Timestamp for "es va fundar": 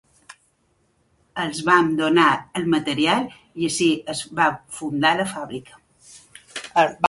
4.15-5.15